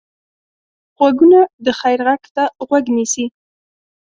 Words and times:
غوږونه 0.97 1.39
د 1.65 1.67
خیر 1.79 1.99
غږ 2.07 2.21
ته 2.35 2.43
غوږ 2.67 2.85
نیسي 2.95 3.25